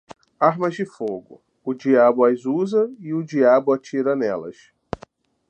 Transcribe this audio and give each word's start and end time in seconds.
Armas 0.39 0.73
de 0.77 0.83
fogo, 0.83 1.43
o 1.63 1.75
diabo 1.75 2.25
as 2.25 2.43
usa 2.43 2.91
e 2.97 3.13
o 3.13 3.23
diabo 3.23 3.71
atira 3.71 4.15
nelas. 4.15 4.71